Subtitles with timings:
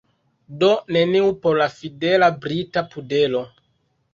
[0.61, 3.45] Do neniu por la fidela, brita pudelo.